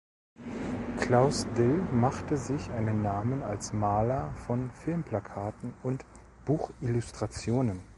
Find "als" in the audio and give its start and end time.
3.43-3.71